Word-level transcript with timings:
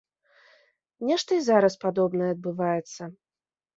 Нешта 1.09 1.31
і 1.41 1.45
зараз 1.49 1.73
падобнае 1.85 2.29
адбываецца. 2.37 3.01